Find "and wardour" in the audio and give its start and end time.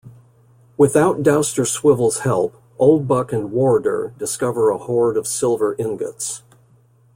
3.31-4.15